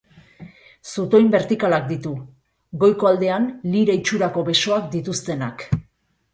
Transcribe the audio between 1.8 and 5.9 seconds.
ditu, goiko aldean lira itxurako besoak dituztenak.